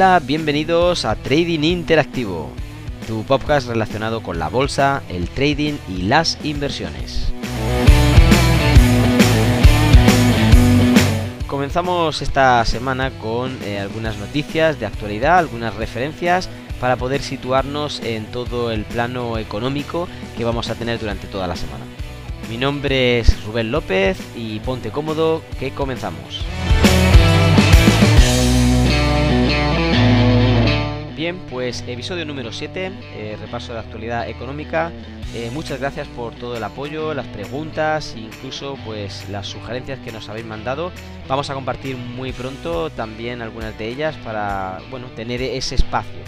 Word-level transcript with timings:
Hola, 0.00 0.18
bienvenidos 0.18 1.04
a 1.04 1.14
Trading 1.14 1.62
Interactivo, 1.62 2.50
tu 3.06 3.22
podcast 3.24 3.68
relacionado 3.68 4.22
con 4.22 4.38
la 4.38 4.48
bolsa, 4.48 5.02
el 5.10 5.28
trading 5.28 5.74
y 5.90 6.04
las 6.04 6.38
inversiones. 6.42 7.30
Comenzamos 11.46 12.22
esta 12.22 12.64
semana 12.64 13.10
con 13.10 13.62
eh, 13.62 13.78
algunas 13.78 14.16
noticias 14.16 14.80
de 14.80 14.86
actualidad, 14.86 15.36
algunas 15.36 15.74
referencias 15.74 16.48
para 16.80 16.96
poder 16.96 17.20
situarnos 17.20 18.00
en 18.00 18.24
todo 18.24 18.72
el 18.72 18.84
plano 18.84 19.36
económico 19.36 20.08
que 20.34 20.44
vamos 20.44 20.70
a 20.70 20.76
tener 20.76 20.98
durante 20.98 21.26
toda 21.26 21.46
la 21.46 21.56
semana. 21.56 21.84
Mi 22.48 22.56
nombre 22.56 23.18
es 23.20 23.44
Rubén 23.44 23.70
López 23.70 24.16
y 24.34 24.60
ponte 24.60 24.90
cómodo 24.90 25.42
que 25.58 25.72
comenzamos. 25.72 26.42
Bien, 31.20 31.38
pues 31.50 31.84
episodio 31.86 32.24
número 32.24 32.50
7, 32.50 32.92
eh, 33.12 33.36
repaso 33.38 33.68
de 33.68 33.74
la 33.74 33.80
actualidad 33.80 34.26
económica. 34.26 34.90
Eh, 35.34 35.50
muchas 35.52 35.78
gracias 35.78 36.08
por 36.08 36.34
todo 36.34 36.56
el 36.56 36.64
apoyo, 36.64 37.12
las 37.12 37.26
preguntas 37.26 38.14
incluso 38.16 38.78
pues 38.86 39.28
las 39.28 39.46
sugerencias 39.46 39.98
que 39.98 40.12
nos 40.12 40.30
habéis 40.30 40.46
mandado. 40.46 40.92
Vamos 41.28 41.50
a 41.50 41.54
compartir 41.54 41.98
muy 41.98 42.32
pronto 42.32 42.88
también 42.88 43.42
algunas 43.42 43.76
de 43.76 43.88
ellas 43.88 44.16
para 44.24 44.80
bueno, 44.90 45.08
tener 45.08 45.42
ese 45.42 45.74
espacio. 45.74 46.20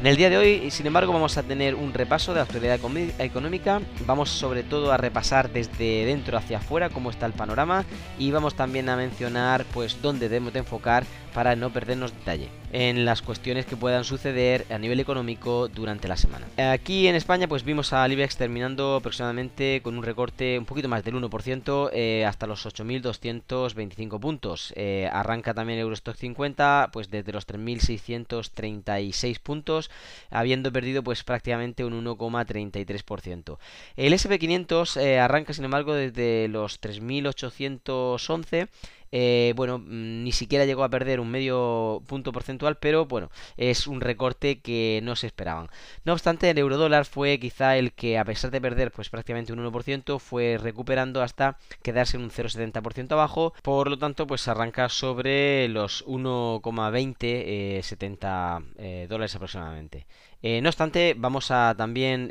En 0.00 0.06
el 0.06 0.16
día 0.16 0.30
de 0.30 0.38
hoy, 0.38 0.70
sin 0.70 0.86
embargo, 0.86 1.12
vamos 1.12 1.36
a 1.36 1.42
tener 1.42 1.74
un 1.74 1.92
repaso 1.92 2.32
de 2.32 2.38
la 2.38 2.44
actualidad 2.44 2.80
económica. 3.18 3.82
Vamos 4.06 4.30
sobre 4.30 4.62
todo 4.62 4.92
a 4.92 4.96
repasar 4.96 5.52
desde 5.52 6.06
dentro 6.06 6.38
hacia 6.38 6.56
afuera 6.56 6.88
cómo 6.88 7.10
está 7.10 7.26
el 7.26 7.34
panorama 7.34 7.84
y 8.18 8.30
vamos 8.30 8.54
también 8.54 8.88
a 8.88 8.96
mencionar 8.96 9.66
pues 9.74 10.00
dónde 10.00 10.30
debemos 10.30 10.54
de 10.54 10.60
enfocar 10.60 11.04
para 11.34 11.54
no 11.54 11.70
perdernos 11.70 12.12
detalle 12.12 12.48
en 12.72 13.04
las 13.04 13.22
cuestiones 13.22 13.66
que 13.66 13.76
puedan 13.76 14.04
suceder 14.04 14.64
a 14.70 14.78
nivel 14.78 15.00
económico 15.00 15.68
durante 15.68 16.08
la 16.08 16.16
semana. 16.16 16.46
Aquí 16.72 17.08
en 17.08 17.16
España 17.16 17.48
pues 17.48 17.64
vimos 17.64 17.92
a 17.92 18.08
IBEX 18.08 18.36
terminando 18.36 18.96
aproximadamente 18.96 19.80
con 19.82 19.96
un 19.96 20.04
recorte 20.04 20.58
un 20.58 20.66
poquito 20.66 20.88
más 20.88 21.04
del 21.04 21.14
1% 21.14 21.90
eh, 21.92 22.24
hasta 22.24 22.46
los 22.46 22.64
8.225 22.66 24.20
puntos. 24.20 24.72
Eh, 24.76 25.08
arranca 25.12 25.52
también 25.52 25.78
el 25.78 25.84
Eurostock 25.84 26.16
50 26.16 26.90
pues 26.92 27.10
desde 27.10 27.32
los 27.32 27.46
3.636 27.46 29.40
puntos 29.40 29.89
habiendo 30.30 30.72
perdido 30.72 31.02
pues 31.02 31.24
prácticamente 31.24 31.84
un 31.84 32.04
1,33%. 32.04 33.58
El 33.96 34.12
SP500 34.12 35.00
eh, 35.00 35.18
arranca 35.18 35.52
sin 35.52 35.64
embargo 35.64 35.94
desde 35.94 36.48
los 36.48 36.80
3.811 36.80 38.68
eh, 39.12 39.52
bueno, 39.56 39.78
mm, 39.78 40.24
ni 40.24 40.32
siquiera 40.32 40.64
llegó 40.64 40.84
a 40.84 40.88
perder 40.88 41.20
un 41.20 41.30
medio 41.30 42.02
punto 42.06 42.32
porcentual, 42.32 42.78
pero 42.78 43.06
bueno, 43.06 43.30
es 43.56 43.86
un 43.86 44.00
recorte 44.00 44.60
que 44.60 45.00
no 45.02 45.16
se 45.16 45.26
esperaban. 45.26 45.68
No 46.04 46.12
obstante, 46.12 46.50
el 46.50 46.58
eurodólar 46.58 47.04
fue 47.04 47.38
quizá 47.38 47.76
el 47.76 47.92
que, 47.92 48.18
a 48.18 48.24
pesar 48.24 48.50
de 48.50 48.60
perder 48.60 48.92
pues 48.92 49.10
prácticamente 49.10 49.52
un 49.52 49.58
1%, 49.64 50.18
fue 50.18 50.58
recuperando 50.60 51.22
hasta 51.22 51.58
quedarse 51.82 52.16
en 52.16 52.24
un 52.24 52.30
0,70% 52.30 53.12
abajo, 53.12 53.52
por 53.62 53.88
lo 53.90 53.98
tanto, 53.98 54.26
pues 54.26 54.46
arranca 54.48 54.88
sobre 54.88 55.68
los 55.68 56.04
1,20 56.06 57.82
70 57.82 58.62
eh, 58.78 59.02
eh, 59.02 59.06
dólares 59.08 59.34
aproximadamente. 59.34 60.06
No 60.42 60.68
obstante, 60.68 61.14
vamos 61.16 61.50
a 61.50 61.74
también 61.76 62.28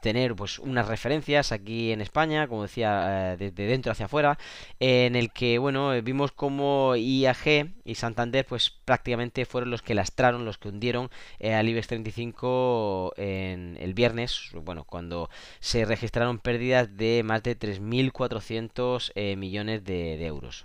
tener 0.00 0.34
pues 0.34 0.58
unas 0.58 0.88
referencias 0.88 1.52
aquí 1.52 1.92
en 1.92 2.00
España, 2.00 2.48
como 2.48 2.62
decía, 2.62 3.36
desde 3.36 3.50
de 3.52 3.66
dentro 3.66 3.92
hacia 3.92 4.06
afuera, 4.06 4.38
en 4.80 5.16
el 5.16 5.32
que 5.32 5.58
bueno, 5.58 5.90
vimos 6.02 6.32
como 6.32 6.96
IAG 6.96 7.72
y 7.84 7.94
Santander 7.94 8.46
pues 8.46 8.70
prácticamente 8.70 9.44
fueron 9.44 9.70
los 9.70 9.82
que 9.82 9.94
lastraron, 9.94 10.44
los 10.44 10.58
que 10.58 10.68
hundieron 10.68 11.10
eh, 11.38 11.54
al 11.54 11.68
IBEX 11.68 11.88
35 11.88 13.14
en 13.16 13.76
el 13.80 13.94
viernes, 13.94 14.50
bueno, 14.54 14.84
cuando 14.84 15.30
se 15.60 15.84
registraron 15.84 16.38
pérdidas 16.38 16.96
de 16.96 17.22
más 17.24 17.42
de 17.42 17.58
3.400 17.58 19.12
eh, 19.14 19.36
millones 19.36 19.84
de 19.84 20.24
euros. 20.24 20.64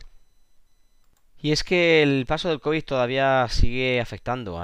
Y 1.41 1.51
es 1.51 1.63
que 1.63 2.01
el 2.01 2.25
paso 2.25 2.49
del 2.49 2.59
COVID 2.59 2.83
todavía 2.83 3.45
sigue 3.49 4.01
afectando 4.01 4.59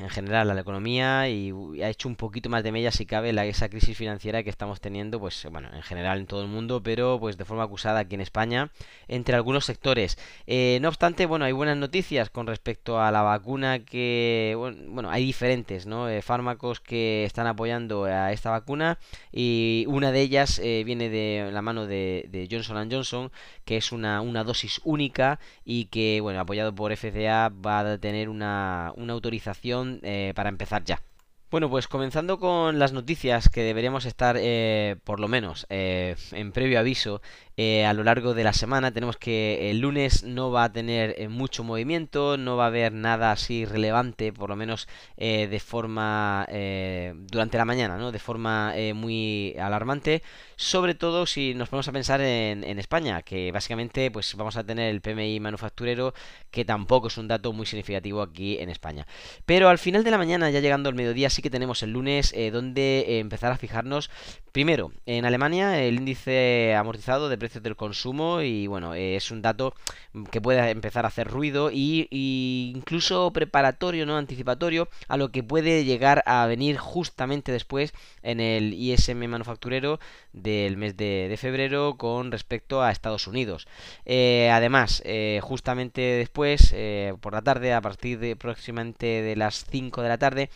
en 0.00 0.08
general 0.08 0.50
a 0.50 0.54
la 0.54 0.62
economía 0.62 1.28
y, 1.28 1.52
ha 1.82 1.88
hecho 1.88 2.08
un 2.08 2.16
poquito 2.16 2.48
más 2.48 2.64
de 2.64 2.72
mella 2.72 2.90
si 2.90 3.06
cabe 3.06 3.32
la, 3.32 3.44
esa 3.44 3.68
crisis 3.68 3.96
financiera 3.96 4.42
que 4.42 4.50
estamos 4.50 4.80
teniendo, 4.80 5.20
pues 5.20 5.46
bueno, 5.52 5.68
en 5.72 5.82
general 5.82 6.18
en 6.18 6.26
todo 6.26 6.42
el 6.42 6.48
mundo, 6.48 6.82
pero 6.82 7.18
pues 7.20 7.36
de 7.36 7.44
forma 7.44 7.62
acusada 7.62 8.00
aquí 8.00 8.14
en 8.14 8.20
España, 8.20 8.70
entre 9.06 9.36
algunos 9.36 9.64
sectores. 9.64 10.18
Eh, 10.46 10.78
no 10.80 10.88
obstante, 10.88 11.26
bueno, 11.26 11.44
hay 11.44 11.52
buenas 11.52 11.76
noticias 11.76 12.30
con 12.30 12.46
respecto 12.46 13.00
a 13.00 13.12
la 13.12 13.22
vacuna 13.22 13.84
que, 13.84 14.56
bueno, 14.58 15.10
hay 15.10 15.24
diferentes, 15.24 15.86
¿no? 15.86 16.08
Eh, 16.08 16.22
fármacos 16.22 16.80
que 16.80 17.24
están 17.24 17.46
apoyando 17.46 18.04
a 18.04 18.32
esta 18.32 18.50
vacuna 18.50 18.98
y 19.30 19.84
una 19.88 20.10
de 20.10 20.22
ellas 20.22 20.58
eh, 20.58 20.82
viene 20.84 21.10
de 21.10 21.50
la 21.52 21.62
mano 21.62 21.86
de, 21.86 22.26
de 22.28 22.48
Johnson 22.50 22.90
Johnson, 22.90 23.30
que 23.64 23.76
es 23.76 23.92
una, 23.92 24.20
una 24.20 24.42
dosis 24.42 24.80
única 24.84 25.38
y 25.64 25.84
que 25.86 26.13
bueno, 26.20 26.40
apoyado 26.40 26.74
por 26.74 26.94
FDA, 26.96 27.48
va 27.48 27.80
a 27.80 27.98
tener 27.98 28.28
una, 28.28 28.88
autorización 28.88 30.00
eh, 30.02 30.32
para 30.34 30.48
empezar 30.48 30.84
ya. 30.84 31.00
Bueno, 31.50 31.70
pues 31.70 31.86
comenzando 31.86 32.40
con 32.40 32.80
las 32.80 32.92
noticias 32.92 33.48
que 33.48 33.62
deberíamos 33.62 34.06
estar, 34.06 34.36
eh, 34.40 34.96
por 35.04 35.20
lo 35.20 35.28
menos, 35.28 35.66
eh, 35.70 36.16
en 36.32 36.50
previo 36.50 36.80
aviso 36.80 37.22
a 37.56 37.92
lo 37.92 38.04
largo 38.04 38.34
de 38.34 38.44
la 38.44 38.52
semana. 38.52 38.92
Tenemos 38.92 39.16
que 39.16 39.70
el 39.70 39.80
lunes 39.80 40.24
no 40.24 40.50
va 40.50 40.64
a 40.64 40.72
tener 40.72 41.28
mucho 41.28 41.64
movimiento, 41.64 42.36
no 42.36 42.56
va 42.56 42.64
a 42.64 42.68
haber 42.68 42.92
nada 42.92 43.32
así 43.32 43.64
relevante, 43.64 44.32
por 44.32 44.50
lo 44.50 44.56
menos 44.56 44.88
de 45.16 45.62
forma 45.64 46.46
durante 46.48 47.58
la 47.58 47.64
mañana, 47.64 47.96
¿no? 47.96 48.12
De 48.12 48.18
forma 48.18 48.74
muy 48.94 49.54
alarmante 49.58 50.22
sobre 50.56 50.94
todo 50.94 51.26
si 51.26 51.54
nos 51.54 51.68
ponemos 51.68 51.88
a 51.88 51.92
pensar 51.92 52.20
en, 52.20 52.78
España, 52.78 53.22
que 53.22 53.52
básicamente 53.52 54.10
pues 54.10 54.34
vamos 54.36 54.56
a 54.56 54.64
tener 54.64 54.90
el 54.90 55.00
PMI 55.00 55.40
manufacturero, 55.40 56.14
que 56.50 56.64
tampoco 56.64 57.08
es 57.08 57.18
un 57.18 57.28
dato 57.28 57.52
muy 57.52 57.66
significativo 57.66 58.22
aquí 58.22 58.58
en 58.58 58.70
España. 58.70 59.06
Pero 59.46 59.68
al 59.68 59.78
final 59.78 60.04
de 60.04 60.10
la 60.10 60.18
mañana, 60.18 60.50
ya 60.50 60.60
llegando 60.60 60.88
al 60.88 60.94
mediodía, 60.94 61.30
sí 61.30 61.42
que 61.42 61.50
tenemos 61.50 61.82
el 61.82 61.90
lunes 61.90 62.32
eh, 62.34 62.50
donde 62.50 63.00
eh, 63.00 63.18
empezar 63.18 63.52
a 63.52 63.56
fijarnos 63.56 64.10
primero 64.52 64.92
en 65.06 65.24
Alemania 65.24 65.82
el 65.82 65.96
índice 65.96 66.74
amortizado 66.76 67.28
de 67.28 67.38
precios 67.44 67.62
del 67.62 67.76
consumo 67.76 68.40
y 68.40 68.66
bueno, 68.68 68.94
eh, 68.94 69.16
es 69.16 69.30
un 69.30 69.42
dato 69.42 69.74
que 70.30 70.40
puede 70.40 70.70
empezar 70.70 71.04
a 71.04 71.08
hacer 71.08 71.28
ruido 71.28 71.70
y, 71.70 72.08
incluso 72.74 73.30
preparatorio, 73.34 74.06
no 74.06 74.16
anticipatorio 74.16 74.88
a 75.08 75.18
lo 75.18 75.30
que 75.30 75.42
puede 75.42 75.84
llegar 75.84 76.22
a 76.24 76.46
venir 76.46 76.78
justamente 76.78 77.52
después 77.52 77.92
en 78.22 78.40
el 78.40 78.72
ISM 78.72 79.26
manufacturero 79.28 80.00
del 80.32 80.78
mes 80.78 80.96
de, 80.96 81.36
febrero 81.38 81.96
con 81.98 82.32
respecto 82.32 82.82
a 82.82 82.90
Estados 82.90 83.26
Unidos. 83.26 83.66
Eh, 84.06 84.48
además, 84.50 85.02
eh, 85.04 85.40
justamente 85.42 86.00
después, 86.00 86.74
por 87.20 87.34
la 87.34 87.42
tarde, 87.42 87.74
a 87.74 87.82
partir 87.82 88.18
de 88.20 88.36
próximamente 88.36 89.20
de 89.20 89.36
las 89.36 89.66
5 89.70 90.00
de 90.00 90.08
la 90.08 90.16
tarde, 90.16 90.50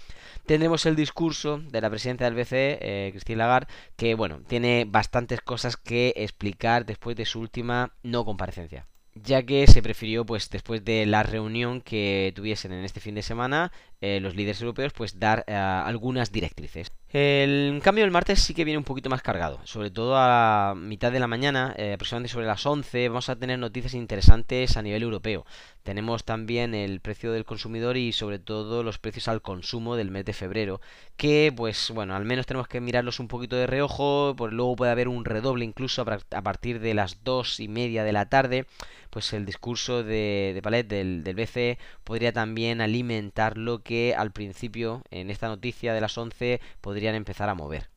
tendremos 0.47 0.87
el 0.87 0.97
discurso 0.97 1.59
de 1.59 1.81
la 1.83 1.91
presidenta 1.91 2.25
del 2.25 2.35
BCE, 2.35 3.11
Christine 3.13 3.37
Lagarde, 3.37 3.67
que 3.97 4.15
bueno, 4.15 4.41
tiene 4.47 4.87
bastantes 4.89 5.43
cosas 5.43 5.77
que 5.77 6.15
explicar 6.17 6.78
después 6.85 7.17
de 7.17 7.25
su 7.25 7.41
última 7.41 7.93
no 8.03 8.25
comparecencia 8.25 8.87
ya 9.25 9.43
que 9.43 9.67
se 9.67 9.83
prefirió, 9.83 10.25
pues 10.25 10.51
después 10.51 10.85
de 10.85 11.07
la 11.07 11.23
reunión 11.23 11.81
que 11.81 12.33
tuviesen 12.35 12.73
en 12.73 12.85
este 12.85 13.01
fin 13.01 13.15
de 13.15 13.23
semana, 13.23 13.73
los 14.01 14.37
líderes 14.37 14.61
europeos, 14.61 14.93
pues 14.93 15.19
dar 15.19 15.45
algunas 15.51 16.31
directrices. 16.31 16.93
El 17.11 17.81
cambio 17.83 18.05
del 18.05 18.11
martes 18.11 18.39
sí 18.39 18.53
que 18.53 18.67
viene 18.67 18.77
un 18.77 18.85
poquito 18.85 19.09
más 19.09 19.23
cargado, 19.23 19.61
sobre 19.65 19.91
todo 19.91 20.15
a 20.19 20.75
mitad 20.77 21.11
de 21.11 21.19
la 21.19 21.27
mañana, 21.27 21.75
eh, 21.79 21.95
aproximadamente 21.95 22.35
sobre 22.35 22.45
las 22.45 22.67
11, 22.67 23.09
vamos 23.09 23.31
a 23.31 23.37
tener 23.37 23.59
noticias 23.59 23.95
interesantes 23.95 24.77
a 24.77 24.83
nivel 24.83 25.03
europeo. 25.03 25.47
Tenemos 25.85 26.25
también 26.25 26.75
el 26.75 27.01
precio 27.01 27.33
del 27.33 27.47
consumidor 27.47 27.97
y 27.97 28.13
sobre 28.13 28.39
todo 28.39 28.83
los 28.83 28.99
precios 28.99 29.27
al 29.29 29.41
consumo 29.41 29.97
del 29.97 30.11
mes 30.11 30.27
de 30.27 30.35
febrero, 30.35 30.83
que 31.17 31.51
pues 31.57 31.91
bueno, 31.95 32.15
al 32.15 32.27
menos 32.27 32.45
tenemos 32.45 32.69
que 32.69 32.83
mirarlos 32.83 33.21
un 33.21 33.29
poquito 33.29 33.57
de 33.57 33.67
reojo, 33.67 34.35
pues 34.37 34.53
luego 34.53 34.77
puede 34.77 34.93
haber 34.93 35.09
un 35.09 35.25
redoble 35.25 35.65
incluso 35.65 36.03
a 36.03 36.43
partir 36.43 36.79
de 36.79 36.93
las 36.93 37.25
2 37.25 37.61
y 37.61 37.69
media 37.69 38.05
de 38.05 38.13
la 38.13 38.29
tarde, 38.29 38.67
pues 39.09 39.33
el 39.33 39.47
discurso 39.47 40.05
de, 40.05 40.53
de 40.55 40.61
Palet 40.61 40.87
del, 40.87 41.25
del 41.25 41.37
BCE 41.37 41.79
podría 42.05 42.35
también 42.35 42.83
alimentar 42.83 43.57
lo 43.57 43.83
que 43.83 44.15
al 44.15 44.31
principio 44.31 45.03
en 45.11 45.31
esta 45.31 45.49
noticia 45.49 45.95
de 45.95 46.03
las 46.03 46.19
11 46.19 46.61
podría 46.83 46.98
podrían 46.99 47.15
empezar 47.15 47.49
a 47.49 47.55
mover. 47.55 47.89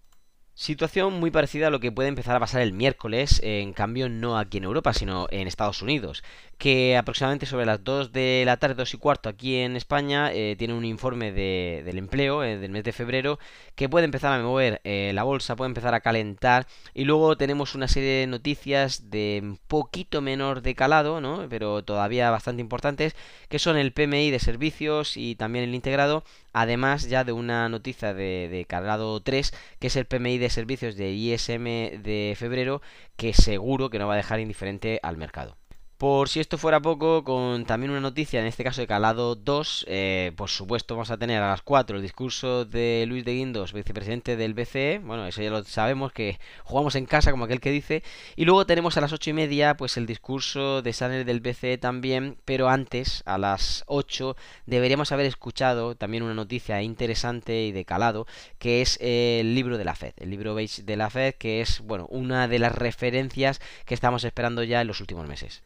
Situación 0.53 1.19
muy 1.19 1.31
parecida 1.31 1.67
a 1.67 1.69
lo 1.71 1.79
que 1.79 1.91
puede 1.91 2.09
empezar 2.09 2.35
a 2.35 2.39
pasar 2.39 2.61
el 2.61 2.71
miércoles, 2.71 3.39
en 3.43 3.73
cambio 3.73 4.09
no 4.09 4.37
aquí 4.37 4.57
en 4.57 4.65
Europa, 4.65 4.93
sino 4.93 5.25
en 5.31 5.47
Estados 5.47 5.81
Unidos, 5.81 6.23
que 6.59 6.97
aproximadamente 6.97 7.47
sobre 7.47 7.65
las 7.65 7.83
2 7.83 8.11
de 8.11 8.43
la 8.45 8.57
tarde, 8.57 8.75
2 8.75 8.93
y 8.93 8.97
cuarto 8.97 9.27
aquí 9.29 9.55
en 9.55 9.75
España, 9.75 10.31
eh, 10.31 10.55
tiene 10.59 10.75
un 10.75 10.85
informe 10.85 11.31
de, 11.31 11.81
del 11.83 11.97
empleo 11.97 12.43
eh, 12.43 12.59
del 12.59 12.69
mes 12.69 12.83
de 12.83 12.91
febrero 12.91 13.39
que 13.73 13.89
puede 13.89 14.05
empezar 14.05 14.33
a 14.33 14.43
mover 14.43 14.81
eh, 14.83 15.11
la 15.15 15.23
bolsa, 15.23 15.55
puede 15.55 15.69
empezar 15.69 15.95
a 15.95 16.01
calentar 16.01 16.67
y 16.93 17.05
luego 17.05 17.37
tenemos 17.37 17.73
una 17.73 17.87
serie 17.87 18.19
de 18.19 18.27
noticias 18.27 19.09
de 19.09 19.39
un 19.41 19.57
poquito 19.67 20.21
menor 20.21 20.61
de 20.61 20.75
calado, 20.75 21.21
¿no? 21.21 21.47
pero 21.49 21.83
todavía 21.83 22.29
bastante 22.29 22.61
importantes, 22.61 23.15
que 23.49 23.57
son 23.57 23.77
el 23.77 23.93
PMI 23.93 24.29
de 24.29 24.39
servicios 24.39 25.17
y 25.17 25.35
también 25.35 25.63
el 25.65 25.73
integrado, 25.73 26.23
además 26.53 27.07
ya 27.09 27.23
de 27.23 27.31
una 27.31 27.69
noticia 27.69 28.13
de, 28.13 28.65
calado 28.67 29.19
3, 29.21 29.53
que 29.79 29.87
es 29.87 29.95
el 29.95 30.05
PMI 30.05 30.37
de 30.37 30.49
servicios 30.49 30.95
de 30.95 31.11
ISM 31.11 31.63
de 32.01 32.35
febrero 32.37 32.81
que 33.15 33.33
seguro 33.33 33.89
que 33.89 33.99
no 33.99 34.07
va 34.07 34.13
a 34.13 34.17
dejar 34.17 34.39
indiferente 34.39 34.99
al 35.03 35.17
mercado. 35.17 35.57
Por 36.01 36.29
si 36.29 36.39
esto 36.39 36.57
fuera 36.57 36.79
poco, 36.79 37.23
con 37.23 37.63
también 37.65 37.91
una 37.91 37.99
noticia, 37.99 38.39
en 38.39 38.47
este 38.47 38.63
caso 38.63 38.81
de 38.81 38.87
calado 38.87 39.35
2, 39.35 39.85
eh, 39.87 40.31
por 40.35 40.49
supuesto 40.49 40.95
vamos 40.95 41.11
a 41.11 41.17
tener 41.17 41.43
a 41.43 41.49
las 41.49 41.61
4 41.61 41.97
el 41.97 42.01
discurso 42.01 42.65
de 42.65 43.05
Luis 43.07 43.23
de 43.23 43.35
Guindos, 43.35 43.71
vicepresidente 43.71 44.35
del 44.35 44.55
BCE, 44.55 44.99
bueno, 45.03 45.27
eso 45.27 45.43
ya 45.43 45.51
lo 45.51 45.63
sabemos, 45.63 46.11
que 46.11 46.39
jugamos 46.63 46.95
en 46.95 47.05
casa, 47.05 47.29
como 47.29 47.45
aquel 47.45 47.59
que 47.59 47.69
dice, 47.69 48.01
y 48.35 48.45
luego 48.45 48.65
tenemos 48.65 48.97
a 48.97 49.01
las 49.01 49.13
8 49.13 49.29
y 49.29 49.33
media, 49.33 49.77
pues 49.77 49.95
el 49.95 50.07
discurso 50.07 50.81
de 50.81 50.91
Saner 50.91 51.23
del 51.23 51.39
BCE 51.39 51.77
también, 51.77 52.35
pero 52.45 52.67
antes, 52.67 53.21
a 53.27 53.37
las 53.37 53.83
8, 53.85 54.35
deberíamos 54.65 55.11
haber 55.11 55.27
escuchado 55.27 55.93
también 55.93 56.23
una 56.23 56.33
noticia 56.33 56.81
interesante 56.81 57.65
y 57.65 57.71
de 57.71 57.85
calado, 57.85 58.25
que 58.57 58.81
es 58.81 58.97
el 59.01 59.53
libro 59.53 59.77
de 59.77 59.85
la 59.85 59.93
Fed, 59.93 60.13
el 60.17 60.31
libro 60.31 60.55
beige 60.55 60.81
de 60.81 60.97
la 60.97 61.11
Fed, 61.11 61.35
que 61.35 61.61
es, 61.61 61.79
bueno, 61.81 62.07
una 62.09 62.47
de 62.47 62.57
las 62.57 62.73
referencias 62.73 63.61
que 63.85 63.93
estamos 63.93 64.23
esperando 64.23 64.63
ya 64.63 64.81
en 64.81 64.87
los 64.87 64.99
últimos 64.99 65.27
meses. 65.27 65.61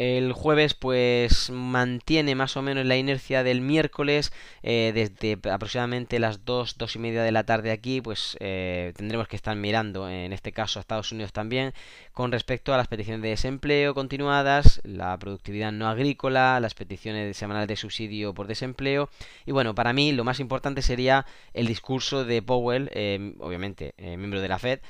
El 0.00 0.32
jueves 0.32 0.72
pues 0.72 1.50
mantiene 1.50 2.34
más 2.34 2.56
o 2.56 2.62
menos 2.62 2.86
la 2.86 2.96
inercia 2.96 3.42
del 3.42 3.60
miércoles 3.60 4.32
eh, 4.62 4.92
desde 4.94 5.38
aproximadamente 5.50 6.18
las 6.18 6.46
2, 6.46 6.78
2 6.78 6.96
y 6.96 6.98
media 6.98 7.22
de 7.22 7.32
la 7.32 7.44
tarde 7.44 7.70
aquí 7.70 8.00
pues 8.00 8.34
eh, 8.40 8.94
tendremos 8.96 9.28
que 9.28 9.36
estar 9.36 9.54
mirando 9.56 10.08
en 10.08 10.32
este 10.32 10.52
caso 10.52 10.78
a 10.78 10.80
Estados 10.80 11.12
Unidos 11.12 11.34
también 11.34 11.74
con 12.14 12.32
respecto 12.32 12.72
a 12.72 12.78
las 12.78 12.88
peticiones 12.88 13.20
de 13.20 13.28
desempleo 13.28 13.92
continuadas, 13.92 14.80
la 14.84 15.18
productividad 15.18 15.70
no 15.70 15.86
agrícola, 15.86 16.60
las 16.60 16.72
peticiones 16.72 17.36
semanales 17.36 17.68
de 17.68 17.76
subsidio 17.76 18.32
por 18.32 18.46
desempleo. 18.46 19.10
Y 19.44 19.52
bueno 19.52 19.74
para 19.74 19.92
mí 19.92 20.12
lo 20.12 20.24
más 20.24 20.40
importante 20.40 20.80
sería 20.80 21.26
el 21.52 21.66
discurso 21.66 22.24
de 22.24 22.40
Powell, 22.40 22.88
eh, 22.94 23.34
obviamente 23.38 23.92
miembro 23.98 24.40
de 24.40 24.48
la 24.48 24.58
Fed, 24.58 24.80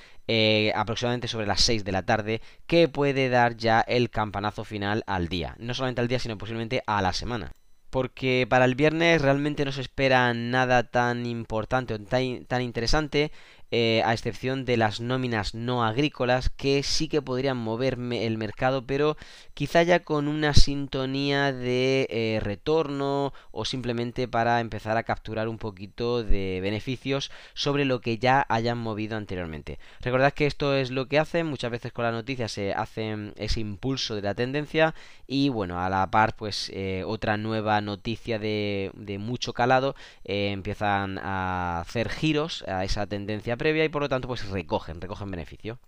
aproximadamente 0.77 1.27
sobre 1.27 1.49
las 1.49 1.62
6 1.62 1.85
de 1.85 1.91
la 1.91 2.07
tarde, 2.07 2.41
que 2.69 2.87
puede 2.87 3.29
dar 3.29 3.57
ya 3.57 3.81
el 3.81 4.11
campanazo 4.11 4.62
final 4.65 5.00
al 5.06 5.29
día. 5.29 5.55
No 5.58 5.75
solamente 5.75 6.00
al 6.00 6.08
día, 6.08 6.19
sino 6.19 6.38
posiblemente 6.38 6.82
a 6.87 7.02
la 7.02 7.12
semana 7.12 7.52
porque 7.91 8.47
para 8.49 8.64
el 8.64 8.76
viernes 8.76 9.20
realmente 9.20 9.64
no 9.64 9.73
se 9.73 9.81
espera 9.81 10.32
nada 10.32 10.85
tan 10.85 11.26
importante 11.26 11.94
o 11.94 11.99
tan, 11.99 12.44
tan 12.47 12.62
interesante. 12.62 13.32
Eh, 13.72 14.02
a 14.05 14.12
excepción 14.12 14.64
de 14.64 14.76
las 14.76 15.00
nóminas 15.00 15.55
no 15.55 15.84
agrícolas 15.84 16.49
que 16.49 16.82
sí 16.82 17.06
que 17.06 17.22
podrían 17.22 17.56
mover 17.56 17.94
el 17.94 18.37
mercado, 18.37 18.84
pero 18.84 19.17
quizá 19.55 19.84
ya 19.84 20.00
con 20.00 20.26
una 20.26 20.55
sintonía 20.55 21.52
de 21.52 22.08
eh, 22.11 22.40
retorno 22.43 23.32
o 23.52 23.64
simplemente 23.64 24.26
para 24.26 24.58
empezar 24.61 24.96
a 24.96 25.05
capturar 25.05 25.49
un 25.49 25.58
poquito 25.58 26.25
de 26.25 26.58
beneficios 26.61 27.31
sobre 27.55 27.84
lo 27.84 28.00
que 28.00 28.19
ya 28.19 28.44
hayan 28.49 28.78
movido 28.78 29.17
anteriormente. 29.17 29.78
Recordad 30.00 30.32
que 30.32 30.46
esto 30.46 30.75
es 30.75 30.90
lo 30.90 31.06
que 31.06 31.20
hacen, 31.20 31.46
muchas 31.46 31.70
veces 31.70 31.93
con 31.93 32.05
las 32.05 32.14
noticias 32.14 32.50
se 32.50 32.73
hace 32.75 33.32
ese 33.37 33.61
impulso 33.61 34.16
de 34.16 34.23
la 34.23 34.34
tendencia 34.34 34.96
y 35.28 35.49
bueno, 35.49 35.78
a 35.78 35.88
la 35.88 36.11
par 36.11 36.34
pues 36.34 36.73
eh, 36.75 37.05
otra 37.06 37.37
nueva 37.37 37.81
noticia 37.81 38.40
de, 38.40 38.90
de 38.94 39.19
mucho 39.19 39.52
calado 39.52 39.94
empiezan 40.25 41.19
a 41.19 41.81
hacer 41.81 42.08
giros 42.08 42.64
a 42.66 42.84
esa 42.84 43.06
tendencia 43.06 43.56
previa 43.61 43.85
y 43.85 43.91
por 43.91 44.01
lo 44.01 44.09
tanto 44.09 44.27
pues 44.27 44.49
recogen, 44.49 45.03
recogen 45.03 45.31
beneficio. 45.31 45.79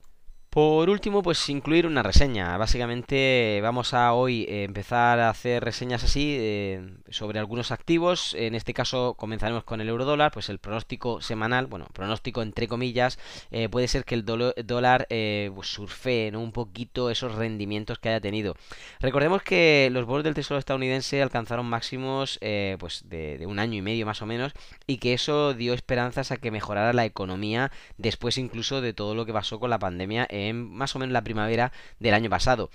Por 0.53 0.91
último, 0.91 1.23
pues 1.23 1.49
incluir 1.49 1.87
una 1.87 2.03
reseña. 2.03 2.59
Básicamente 2.59 3.59
vamos 3.63 3.95
a 3.95 4.13
hoy 4.13 4.43
eh, 4.43 4.65
empezar 4.65 5.19
a 5.19 5.31
hacer 5.31 5.65
reseñas 5.65 6.05
así 6.05 6.37
eh, 6.39 6.93
sobre 7.09 7.39
algunos 7.39 7.71
activos. 7.71 8.35
En 8.39 8.55
este 8.55 8.75
caso 8.75 9.15
comenzaremos 9.15 9.65
con 9.65 9.81
el 9.81 9.89
euro 9.89 10.05
dólar, 10.05 10.31
pues 10.31 10.51
el 10.51 10.59
pronóstico 10.59 11.23
semanal, 11.23 11.69
bueno, 11.69 11.87
pronóstico 11.95 12.43
entre 12.43 12.69
comillas, 12.69 13.19
eh, 13.51 13.71
puede 13.71 13.89
ser 13.89 14.05
que 14.05 14.15
el 14.15 14.27
dólar 14.27 15.07
pues 15.09 15.69
surfee 15.69 16.37
un 16.37 16.53
poquito 16.53 17.09
esos 17.09 17.35
rendimientos 17.35 17.99
que 17.99 18.11
haya 18.11 18.21
tenido. 18.21 18.55
Recordemos 19.01 19.43
que 19.43 19.89
los 19.91 20.05
bonos 20.05 20.23
del 20.23 20.35
Tesoro 20.35 20.59
estadounidense 20.59 21.23
alcanzaron 21.23 21.65
máximos 21.65 22.39
pues 22.79 23.09
de, 23.09 23.43
un 23.47 23.59
año 23.59 23.79
y 23.79 23.83
medio 23.83 24.05
más 24.05 24.21
o 24.21 24.27
menos 24.27 24.53
y 24.87 24.99
que 24.99 25.15
eso 25.15 25.55
dio 25.55 25.73
esperanzas 25.73 26.31
a 26.31 26.37
que 26.37 26.51
mejorara 26.51 26.93
la 26.93 27.07
economía 27.07 27.73
después 27.97 28.37
incluso 28.37 28.83
de 28.83 28.93
todo 28.93 29.15
lo 29.15 29.25
que 29.25 29.33
pasó 29.33 29.59
con 29.59 29.71
la 29.71 29.79
pandemia 29.79 30.29
más 30.53 30.95
o 30.97 30.99
menos 30.99 31.13
la 31.13 31.25
primavera 31.25 31.73
del 31.99 32.15
año 32.15 32.31
pasado. 32.31 32.71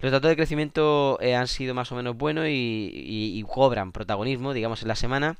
Los 0.00 0.10
datos 0.10 0.28
de 0.28 0.36
crecimiento 0.36 1.18
eh, 1.20 1.36
han 1.36 1.46
sido 1.46 1.74
más 1.74 1.92
o 1.92 1.94
menos 1.94 2.16
buenos 2.16 2.46
y, 2.48 3.44
cobran 3.48 3.92
protagonismo, 3.92 4.52
digamos, 4.52 4.82
en 4.82 4.88
la 4.88 4.96
semana. 4.96 5.36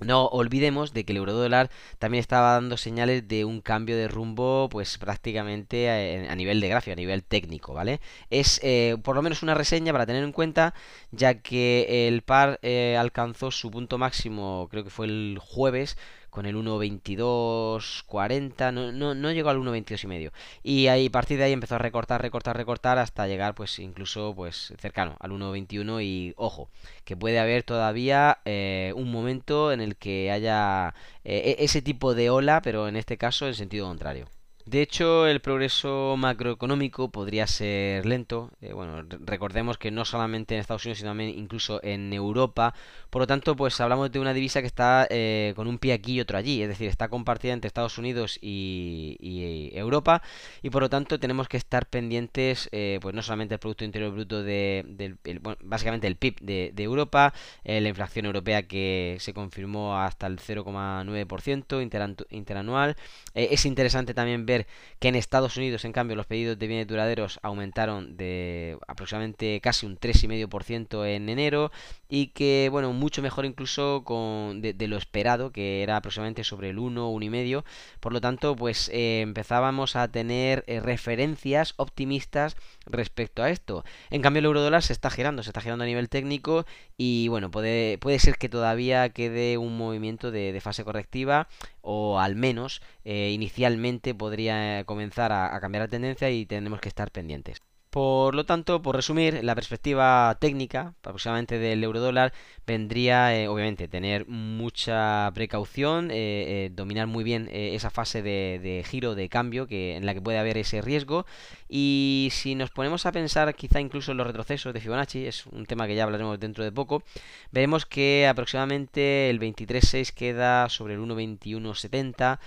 No 0.00 0.26
olvidemos 0.26 0.92
de 0.92 1.04
que 1.04 1.12
el 1.12 1.18
eurodólar 1.18 1.70
también 2.00 2.20
estaba 2.20 2.54
dando 2.54 2.76
señales 2.76 3.28
de 3.28 3.44
un 3.44 3.60
cambio 3.60 3.96
de 3.96 4.08
rumbo, 4.08 4.68
pues 4.68 4.98
prácticamente 4.98 5.88
a, 6.28 6.34
nivel 6.34 6.60
de 6.60 6.68
gráfico, 6.68 6.94
a 6.94 6.96
nivel 6.96 7.22
técnico, 7.22 7.74
¿vale? 7.74 8.00
Es 8.28 8.60
eh, 8.64 8.96
por 9.04 9.14
lo 9.14 9.22
menos 9.22 9.44
una 9.44 9.54
reseña 9.54 9.92
para 9.92 10.06
tener 10.06 10.24
en 10.24 10.32
cuenta, 10.32 10.74
ya 11.12 11.34
que 11.34 12.08
el 12.08 12.22
par 12.22 12.58
eh, 12.62 12.96
alcanzó 12.98 13.52
su 13.52 13.70
punto 13.70 13.96
máximo, 13.96 14.66
creo 14.68 14.82
que 14.82 14.90
fue 14.90 15.06
el 15.06 15.38
jueves, 15.40 15.96
con 16.34 16.44
el 16.46 16.56
1.22.40, 16.56 18.72
no, 18.72 18.90
no, 18.90 19.14
no 19.14 19.30
llegó 19.30 19.50
al 19.50 19.58
1.22 19.58 20.02
y 20.02 20.06
medio. 20.08 20.32
Y 20.64 20.88
a 20.88 20.96
partir 21.12 21.38
de 21.38 21.44
ahí 21.44 21.52
empezó 21.52 21.76
a 21.76 21.78
recortar, 21.78 22.20
recortar, 22.20 22.56
recortar 22.56 22.98
hasta 22.98 23.28
llegar 23.28 23.54
pues 23.54 23.78
incluso 23.78 24.34
pues 24.34 24.74
cercano 24.80 25.16
al 25.20 25.30
1.21 25.30 26.02
y 26.02 26.34
ojo, 26.36 26.68
que 27.04 27.16
puede 27.16 27.38
haber 27.38 27.62
todavía 27.62 28.38
eh, 28.44 28.92
un 28.96 29.12
momento 29.12 29.70
en 29.70 29.80
el 29.80 29.94
que 29.94 30.32
haya 30.32 30.92
eh, 31.22 31.54
e-, 31.58 31.64
ese 31.64 31.82
tipo 31.82 32.14
de 32.14 32.30
ola, 32.30 32.62
pero 32.62 32.88
en 32.88 32.96
este 32.96 33.16
caso 33.16 33.46
en 33.46 33.54
sentido 33.54 33.86
contrario. 33.86 34.26
De 34.66 34.80
hecho, 34.80 35.26
el 35.26 35.40
progreso 35.40 36.16
macroeconómico 36.16 37.10
podría 37.10 37.46
ser 37.46 38.06
lento. 38.06 38.50
Eh, 38.62 38.72
bueno, 38.72 39.04
recordemos 39.20 39.76
que 39.76 39.90
no 39.90 40.06
solamente 40.06 40.54
en 40.54 40.60
Estados 40.60 40.86
Unidos, 40.86 40.98
sino 40.98 41.10
también 41.10 41.38
incluso 41.38 41.80
en 41.82 42.10
Europa. 42.14 42.74
Por 43.10 43.20
lo 43.20 43.26
tanto, 43.26 43.56
pues 43.56 43.78
hablamos 43.82 44.10
de 44.10 44.20
una 44.20 44.32
divisa 44.32 44.62
que 44.62 44.66
está 44.66 45.06
eh, 45.10 45.52
con 45.54 45.66
un 45.66 45.78
pie 45.78 45.92
aquí 45.92 46.14
y 46.14 46.20
otro 46.20 46.38
allí. 46.38 46.62
Es 46.62 46.68
decir, 46.68 46.88
está 46.88 47.08
compartida 47.08 47.52
entre 47.52 47.68
Estados 47.68 47.98
Unidos 47.98 48.38
y, 48.40 49.70
Europa. 49.74 50.22
Y 50.62 50.70
por 50.70 50.80
lo 50.80 50.88
tanto, 50.88 51.20
tenemos 51.20 51.46
que 51.46 51.58
estar 51.58 51.86
pendientes, 51.86 52.70
eh, 52.72 52.98
pues 53.02 53.14
no 53.14 53.20
solamente 53.20 53.52
del 53.52 53.58
Producto 53.58 53.84
Interior 53.84 54.12
Bruto 54.12 54.42
de, 54.42 55.16
básicamente 55.62 56.06
el 56.06 56.16
PIB 56.16 56.40
de, 56.40 56.70
de 56.72 56.82
Europa, 56.82 57.34
la 57.64 57.88
inflación 57.88 58.26
europea 58.26 58.62
que 58.66 59.18
se 59.20 59.34
confirmó 59.34 59.98
hasta 59.98 60.26
el 60.26 60.38
0,9% 60.38 62.26
interanual. 62.30 62.96
es 63.34 63.66
interesante 63.66 64.14
también 64.14 64.46
ver 64.46 64.53
que 64.98 65.08
en 65.08 65.16
Estados 65.16 65.56
Unidos, 65.56 65.84
en 65.84 65.92
cambio, 65.92 66.16
los 66.16 66.26
pedidos 66.26 66.58
de 66.58 66.66
bienes 66.66 66.86
duraderos 66.86 67.38
aumentaron 67.42 68.16
de 68.16 68.78
aproximadamente 68.86 69.60
casi 69.62 69.86
un 69.86 69.98
3,5% 69.98 71.06
en 71.06 71.28
enero 71.28 71.70
y 72.08 72.28
que, 72.28 72.68
bueno, 72.70 72.92
mucho 72.92 73.22
mejor 73.22 73.44
incluso 73.44 74.02
con, 74.04 74.62
de, 74.62 74.88
lo 74.88 74.96
esperado, 74.96 75.50
que 75.50 75.82
era 75.82 75.96
aproximadamente 75.96 76.44
sobre 76.44 76.70
el 76.70 76.78
1, 76.78 77.10
1,5. 77.10 77.64
Por 78.00 78.12
lo 78.12 78.20
tanto, 78.20 78.54
pues 78.54 78.88
eh, 78.92 79.20
empezábamos 79.22 79.96
a 79.96 80.08
tener 80.08 80.64
eh, 80.66 80.80
referencias 80.80 81.74
optimistas 81.76 82.56
respecto 82.86 83.42
a 83.42 83.50
esto. 83.50 83.84
En 84.10 84.22
cambio, 84.22 84.40
el 84.40 84.46
euro 84.46 84.62
dólar 84.62 84.82
se 84.82 84.92
está 84.92 85.10
girando, 85.10 85.42
se 85.42 85.50
está 85.50 85.60
girando 85.60 85.84
a 85.84 85.86
nivel 85.86 86.08
técnico 86.08 86.66
y, 86.96 87.28
bueno, 87.28 87.50
puede, 87.50 87.98
puede 87.98 88.18
ser 88.18 88.36
que 88.36 88.48
todavía 88.48 89.08
quede 89.08 89.58
un 89.58 89.76
movimiento 89.76 90.30
de, 90.30 90.60
fase 90.60 90.84
correctiva 90.84 91.48
o 91.82 92.20
al 92.20 92.36
menos 92.36 92.80
eh, 93.04 93.32
inicialmente 93.34 94.14
podría 94.14 94.43
comenzar 94.86 95.32
a, 95.32 95.54
a 95.54 95.60
cambiar 95.60 95.82
la 95.84 95.88
tendencia 95.88 96.30
y 96.30 96.46
tenemos 96.46 96.80
que 96.80 96.88
estar 96.88 97.10
pendientes. 97.10 97.58
Por 97.94 98.34
lo 98.34 98.44
tanto, 98.44 98.82
por 98.82 98.96
resumir, 98.96 99.44
la 99.44 99.54
perspectiva 99.54 100.36
técnica 100.40 100.94
aproximadamente 101.04 101.60
del 101.60 101.84
eurodólar 101.84 102.32
vendría, 102.66 103.40
eh, 103.40 103.46
obviamente, 103.46 103.86
tener 103.86 104.26
mucha 104.26 105.30
precaución, 105.32 106.10
eh, 106.10 106.14
eh, 106.16 106.70
dominar 106.74 107.06
muy 107.06 107.22
bien 107.22 107.48
esa 107.52 107.90
fase 107.90 108.20
de, 108.20 108.84
giro, 108.84 109.14
de 109.14 109.28
cambio, 109.28 109.68
que, 109.68 109.94
en 109.94 110.06
la 110.06 110.14
que 110.14 110.20
puede 110.20 110.38
haber 110.38 110.58
ese 110.58 110.82
riesgo. 110.82 111.24
Y 111.68 112.30
si 112.32 112.56
nos 112.56 112.70
ponemos 112.70 113.06
a 113.06 113.12
pensar 113.12 113.54
quizá 113.54 113.80
incluso 113.80 114.10
en 114.10 114.18
los 114.18 114.26
retrocesos 114.26 114.74
de 114.74 114.80
Fibonacci, 114.80 115.26
es 115.26 115.46
un 115.46 115.64
tema 115.64 115.86
que 115.86 115.94
ya 115.94 116.02
hablaremos 116.02 116.40
dentro 116.40 116.64
de 116.64 116.72
poco, 116.72 117.04
veremos 117.52 117.86
que 117.86 118.26
aproximadamente 118.26 119.30
el 119.30 119.38
23.6 119.38 120.12
queda 120.12 120.68
sobre 120.68 120.94
el 120.94 121.00
1.21.70, 121.00 122.40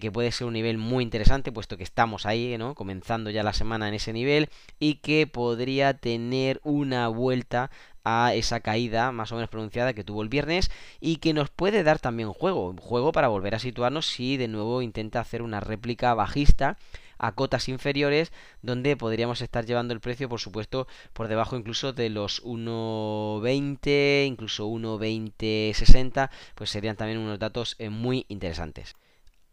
que 0.00 0.10
puede 0.10 0.32
ser 0.32 0.46
un 0.46 0.54
nivel 0.54 0.78
muy 0.78 1.04
interesante, 1.04 1.52
puesto 1.52 1.76
que 1.76 1.84
estamos 1.84 2.24
ahí, 2.24 2.56
¿no? 2.56 2.74
comenzando 2.74 3.28
ya 3.28 3.42
la 3.42 3.52
semana 3.52 3.88
en 3.88 3.94
ese 3.94 4.14
nivel 4.14 4.48
que 4.94 5.26
podría 5.26 5.94
tener 5.94 6.60
una 6.64 7.08
vuelta 7.08 7.70
a 8.04 8.34
esa 8.34 8.60
caída 8.60 9.10
más 9.10 9.32
o 9.32 9.34
menos 9.34 9.50
pronunciada 9.50 9.92
que 9.92 10.04
tuvo 10.04 10.22
el 10.22 10.28
viernes 10.28 10.70
y 11.00 11.16
que 11.16 11.34
nos 11.34 11.50
puede 11.50 11.82
dar 11.82 11.98
también 11.98 12.32
juego, 12.32 12.74
juego 12.80 13.10
para 13.10 13.26
volver 13.26 13.56
a 13.56 13.58
situarnos 13.58 14.06
si 14.06 14.36
de 14.36 14.46
nuevo 14.46 14.80
intenta 14.80 15.18
hacer 15.18 15.42
una 15.42 15.58
réplica 15.58 16.14
bajista 16.14 16.78
a 17.18 17.32
cotas 17.32 17.68
inferiores 17.68 18.30
donde 18.62 18.96
podríamos 18.96 19.40
estar 19.42 19.66
llevando 19.66 19.92
el 19.92 20.00
precio 20.00 20.28
por 20.28 20.38
supuesto 20.38 20.86
por 21.12 21.26
debajo 21.26 21.56
incluso 21.56 21.92
de 21.92 22.10
los 22.10 22.44
1.20 22.44 24.26
incluso 24.26 24.68
1.2060 24.68 26.30
pues 26.54 26.70
serían 26.70 26.96
también 26.96 27.18
unos 27.18 27.40
datos 27.40 27.74
eh, 27.78 27.90
muy 27.90 28.24
interesantes 28.28 28.94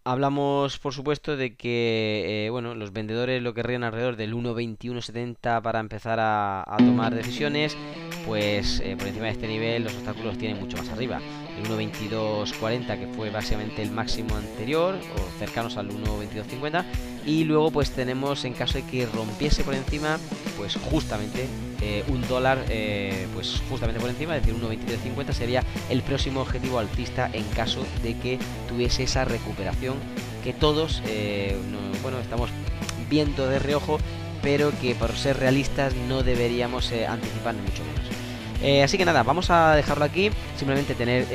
Hablamos, 0.05 0.79
por 0.79 0.93
supuesto, 0.93 1.37
de 1.37 1.55
que 1.55 2.45
eh, 2.45 2.49
bueno, 2.49 2.75
los 2.75 2.91
vendedores 2.91 3.41
lo 3.41 3.53
querrían 3.53 3.85
alrededor 3.85 4.17
del 4.17 4.33
1.2170 4.33 5.61
para 5.61 5.79
empezar 5.79 6.19
a, 6.21 6.65
tomar 6.77 7.15
decisiones, 7.15 7.77
pues 8.25 8.81
eh, 8.81 8.97
por 8.97 9.07
encima 9.07 9.27
de 9.27 9.31
este 9.31 9.47
nivel 9.47 9.85
los 9.85 9.95
obstáculos 9.95 10.37
tienen 10.37 10.59
mucho 10.59 10.75
más 10.75 10.89
arriba. 10.89 11.21
El 11.57 11.69
1.2240 11.69 12.99
que 12.99 13.07
fue 13.15 13.29
básicamente 13.29 13.81
el 13.81 13.91
máximo 13.91 14.35
anterior, 14.35 14.95
o 14.95 15.39
cercanos 15.39 15.77
al 15.77 15.89
1.2250, 15.89 16.83
y 17.25 17.43
luego 17.43 17.71
pues 17.71 17.91
tenemos 17.91 18.43
en 18.45 18.53
caso 18.53 18.77
de 18.77 18.85
que 18.85 19.05
rompiese 19.05 19.63
por 19.63 19.73
encima, 19.73 20.19
pues 20.57 20.75
justamente 20.75 21.47
eh, 21.81 22.03
un 22.07 22.25
dólar, 22.27 22.63
eh, 22.69 23.27
pues 23.33 23.61
justamente 23.69 23.99
por 23.99 24.09
encima, 24.09 24.37
es 24.37 24.45
decir, 24.45 24.61
1.2350 24.61 25.33
sería 25.33 25.63
el 25.89 26.01
próximo 26.01 26.41
objetivo 26.41 26.79
altista 26.79 27.29
en 27.33 27.43
caso 27.49 27.85
de 28.01 28.17
que 28.17 28.39
tuviese 28.69 29.03
esa 29.03 29.25
recuperación 29.25 29.95
que 30.43 30.53
todos, 30.53 31.01
eh, 31.07 31.57
bueno, 32.01 32.19
estamos 32.19 32.49
viendo 33.09 33.47
de 33.47 33.59
reojo, 33.59 33.99
pero 34.41 34.71
que 34.81 34.95
por 34.95 35.15
ser 35.15 35.37
realistas 35.37 35.93
no 36.07 36.23
deberíamos 36.23 36.91
anticipar 36.91 37.55
ni 37.55 37.61
mucho 37.61 37.83
menos. 37.83 38.22
Así 38.83 38.97
que 38.97 39.05
nada, 39.05 39.23
vamos 39.23 39.49
a 39.49 39.75
dejarlo 39.75 40.05
aquí. 40.05 40.29
Simplemente 40.57 40.95
tener 40.95 41.25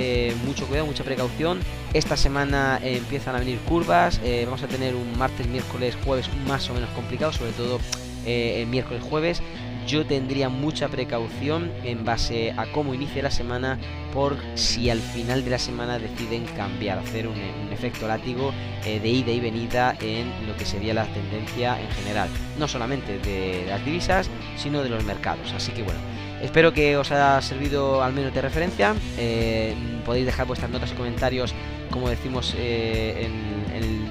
mucho 0.46 0.66
cuidado, 0.66 0.86
mucha 0.86 1.04
precaución. 1.04 1.60
Esta 1.92 2.16
semana 2.16 2.80
empiezan 2.82 3.36
a 3.36 3.38
venir 3.38 3.58
curvas. 3.60 4.20
vamos 4.44 4.62
a 4.62 4.68
tener 4.68 4.94
un 4.94 5.16
martes, 5.18 5.46
miércoles, 5.46 5.96
jueves 6.04 6.28
más 6.46 6.68
o 6.70 6.74
menos 6.74 6.90
complicado, 6.90 7.32
sobre 7.32 7.52
todo 7.52 7.78
el 8.24 8.66
miércoles, 8.66 9.02
jueves 9.02 9.42
yo 9.88 10.04
tendría 10.04 10.50
mucha 10.50 10.88
precaución 10.88 11.72
en 11.82 12.04
base 12.04 12.52
a 12.56 12.66
cómo 12.72 12.92
inicia 12.92 13.22
la 13.22 13.30
semana 13.30 13.78
por 14.12 14.36
si 14.54 14.90
al 14.90 15.00
final 15.00 15.44
de 15.44 15.50
la 15.50 15.58
semana 15.58 15.98
deciden 15.98 16.44
cambiar, 16.56 16.98
hacer 16.98 17.26
un, 17.26 17.38
efecto 17.72 18.08
látigo 18.08 18.52
eh, 18.84 18.98
de 18.98 19.08
ida 19.08 19.30
y 19.30 19.38
venida 19.38 19.96
en 20.00 20.48
lo 20.48 20.56
que 20.56 20.64
sería 20.64 20.92
la 20.94 21.06
tendencia 21.06 21.80
en 21.80 21.88
general, 21.90 22.28
no 22.58 22.66
solamente 22.66 23.18
de 23.20 23.66
las 23.68 23.84
divisas, 23.84 24.28
sino 24.56 24.82
de 24.82 24.88
los 24.88 25.04
mercados. 25.04 25.52
Así 25.52 25.70
que 25.72 25.82
bueno, 25.82 26.00
espero 26.42 26.72
que 26.72 26.96
os 26.96 27.10
haya 27.10 27.40
servido 27.42 28.02
al 28.02 28.12
menos 28.12 28.34
de 28.34 28.40
referencia. 28.40 28.94
Eh, 29.16 29.74
podéis 30.04 30.26
dejar 30.26 30.46
vuestras 30.46 30.70
notas 30.70 30.90
y 30.92 30.94
comentarios, 30.94 31.54
como 31.90 32.08
decimos 32.08 32.54
eh, 32.56 33.26
en, 33.26 33.74
el, 33.74 34.08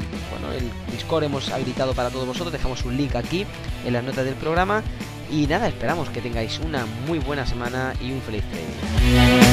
Discord 0.92 1.26
hemos 1.26 1.52
habilitado 1.52 1.94
para 1.94 2.10
todos 2.10 2.26
vosotros. 2.26 2.52
Dejamos 2.52 2.84
un 2.84 2.98
link 2.98 3.16
aquí 3.16 3.46
en 3.86 3.94
las 3.94 4.04
notas 4.04 4.26
del 4.26 4.36
programa. 4.36 4.82
Y 5.30 5.46
nada, 5.46 5.68
esperamos 5.68 6.10
que 6.10 6.22
tengáis 6.22 6.60
una 6.60 6.86
muy 7.06 7.20
buena 7.20 7.46
semana 7.46 7.94
y 8.02 8.12
un 8.12 8.22
feliz 8.22 8.44
trading. 8.50 9.47